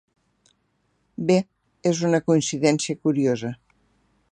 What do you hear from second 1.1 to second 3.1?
Bé, és una coincidència